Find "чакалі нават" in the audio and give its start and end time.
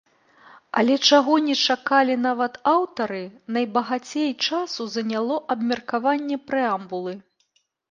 1.73-2.57